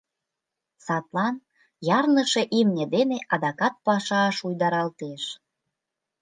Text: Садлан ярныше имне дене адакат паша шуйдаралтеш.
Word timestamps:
Садлан 0.85 1.35
ярныше 1.97 2.43
имне 2.59 2.85
дене 2.95 3.17
адакат 3.33 3.75
паша 3.85 4.21
шуйдаралтеш. 4.37 5.23